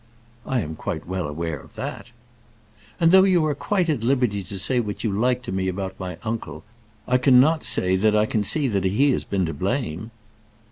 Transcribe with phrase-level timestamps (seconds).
[0.47, 2.07] "I am quite well aware of that."
[2.99, 5.99] "And though you are quite at liberty to say what you like to me about
[5.99, 6.63] my uncle,
[7.07, 10.09] I cannot say that I can see that he has been to blame."